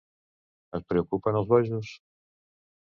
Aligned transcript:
Et 0.79 0.87
preocupen 0.95 1.39
els 1.43 1.53
bojos? 1.53 1.95